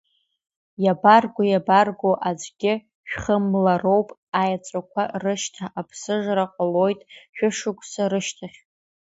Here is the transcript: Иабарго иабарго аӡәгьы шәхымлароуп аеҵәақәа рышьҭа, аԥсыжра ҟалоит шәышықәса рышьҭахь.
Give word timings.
Иабарго 0.83 1.43
иабарго 1.47 2.11
аӡәгьы 2.29 2.73
шәхымлароуп 3.09 4.09
аеҵәақәа 4.41 5.03
рышьҭа, 5.21 5.65
аԥсыжра 5.79 6.45
ҟалоит 6.53 6.99
шәышықәса 7.35 8.03
рышьҭахь. 8.11 8.59